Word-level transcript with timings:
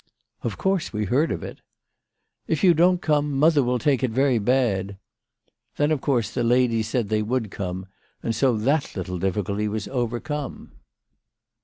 "Of 0.41 0.57
course 0.57 0.91
we 0.91 1.05
heard 1.05 1.31
of 1.31 1.43
it." 1.43 1.61
"If 2.47 2.63
you 2.63 2.73
don't 2.73 3.03
come 3.03 3.31
mother 3.37 3.61
will 3.61 3.77
take 3.77 4.01
it 4.01 4.09
very 4.09 4.39
bad." 4.39 4.97
Then 5.75 5.91
of 5.91 6.01
course 6.01 6.31
the 6.33 6.43
ladies 6.43 6.87
said 6.87 7.09
they 7.09 7.21
would 7.21 7.51
come, 7.51 7.85
and 8.23 8.33
so 8.35 8.57
that 8.57 8.95
little 8.95 9.19
difficulty 9.19 9.67
was 9.67 9.87
overcome. 9.87 10.71